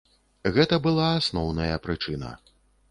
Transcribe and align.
Гэта 0.55 0.79
была 0.87 1.11
асноўная 1.21 1.75
прычына. 1.89 2.37